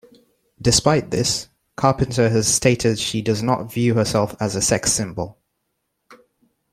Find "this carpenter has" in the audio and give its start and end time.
1.11-2.51